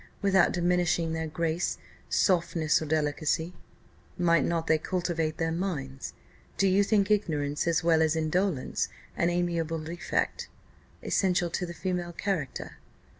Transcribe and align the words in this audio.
Without 0.23 0.51
diminishing 0.51 1.13
their 1.13 1.27
grace, 1.27 1.77
softness, 2.09 2.81
or 2.81 2.87
delicacy, 2.87 3.53
might 4.17 4.43
not 4.43 4.65
they 4.65 4.79
cultivate 4.79 5.37
their 5.37 5.51
minds? 5.51 6.13
Do 6.57 6.67
you 6.67 6.83
think 6.83 7.11
ignorance, 7.11 7.67
as 7.67 7.83
well 7.83 8.01
as 8.01 8.15
indolence, 8.15 8.89
an 9.15 9.29
amiable 9.29 9.77
defect, 9.83 10.47
essential 11.03 11.51
to 11.51 11.67
the 11.67 11.75
female 11.75 12.13
character?" 12.13 12.79